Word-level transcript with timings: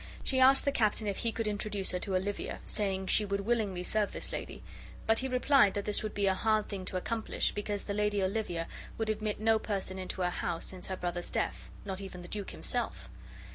She 0.23 0.39
asked 0.39 0.65
the 0.65 0.71
captain 0.71 1.05
if 1.05 1.21
be 1.21 1.31
could 1.31 1.47
introduce 1.47 1.91
her 1.91 1.99
to 1.99 2.15
Olivia, 2.15 2.57
saying 2.65 3.05
she 3.05 3.23
would 3.23 3.41
willingly 3.41 3.83
serve 3.83 4.13
this 4.13 4.31
lady. 4.33 4.63
But 5.05 5.19
he 5.19 5.27
replied 5.27 5.75
this 5.75 6.01
would 6.01 6.15
be 6.15 6.25
a 6.25 6.33
hard 6.33 6.67
thing 6.69 6.85
to 6.85 6.97
accomplish, 6.97 7.51
because 7.51 7.83
the 7.83 7.93
Lady 7.93 8.23
Olivia 8.23 8.67
would 8.97 9.11
admit 9.11 9.39
no 9.39 9.59
person 9.59 9.99
into 9.99 10.23
her 10.23 10.31
house 10.31 10.65
since 10.65 10.87
her 10.87 10.97
brother's 10.97 11.29
death, 11.29 11.69
not 11.85 12.01
even 12.01 12.23
the 12.23 12.27
duke 12.27 12.49
himself. 12.49 13.09